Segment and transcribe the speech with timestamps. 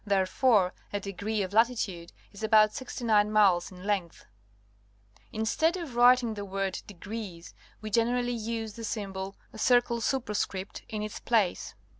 [0.03, 4.25] Therefore a degree of latitude is about sixty nine miles in length.
[5.31, 11.75] Instead of writing the word "degrees," we generally use the sjTiibol ° in its place.